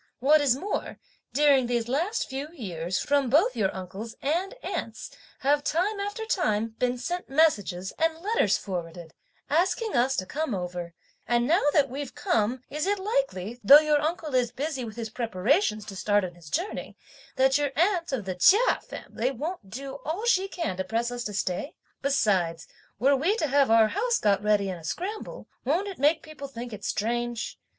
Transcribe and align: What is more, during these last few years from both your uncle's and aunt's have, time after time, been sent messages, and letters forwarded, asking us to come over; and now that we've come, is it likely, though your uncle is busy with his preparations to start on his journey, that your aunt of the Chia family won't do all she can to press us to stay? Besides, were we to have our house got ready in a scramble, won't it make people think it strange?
What 0.19 0.41
is 0.41 0.55
more, 0.55 0.97
during 1.31 1.67
these 1.67 1.87
last 1.87 2.27
few 2.27 2.47
years 2.53 2.97
from 2.99 3.29
both 3.29 3.55
your 3.55 3.71
uncle's 3.71 4.15
and 4.23 4.55
aunt's 4.63 5.11
have, 5.41 5.63
time 5.63 5.99
after 5.99 6.25
time, 6.25 6.69
been 6.79 6.97
sent 6.97 7.29
messages, 7.29 7.93
and 7.99 8.17
letters 8.17 8.57
forwarded, 8.57 9.13
asking 9.47 9.95
us 9.95 10.15
to 10.15 10.25
come 10.25 10.55
over; 10.55 10.95
and 11.27 11.45
now 11.45 11.61
that 11.73 11.87
we've 11.87 12.15
come, 12.15 12.63
is 12.67 12.87
it 12.87 12.97
likely, 12.97 13.59
though 13.63 13.77
your 13.77 14.01
uncle 14.01 14.33
is 14.33 14.51
busy 14.51 14.83
with 14.83 14.95
his 14.95 15.11
preparations 15.11 15.85
to 15.85 15.95
start 15.95 16.23
on 16.25 16.33
his 16.33 16.49
journey, 16.49 16.97
that 17.35 17.59
your 17.59 17.71
aunt 17.75 18.11
of 18.11 18.25
the 18.25 18.33
Chia 18.33 18.79
family 18.81 19.29
won't 19.29 19.69
do 19.69 19.97
all 20.03 20.25
she 20.25 20.47
can 20.47 20.77
to 20.77 20.83
press 20.83 21.11
us 21.11 21.23
to 21.25 21.33
stay? 21.35 21.75
Besides, 22.01 22.67
were 22.97 23.15
we 23.15 23.35
to 23.35 23.45
have 23.45 23.69
our 23.69 23.89
house 23.89 24.17
got 24.17 24.41
ready 24.41 24.67
in 24.67 24.79
a 24.79 24.83
scramble, 24.83 25.47
won't 25.63 25.87
it 25.87 25.99
make 25.99 26.23
people 26.23 26.47
think 26.47 26.73
it 26.73 26.83
strange? 26.83 27.59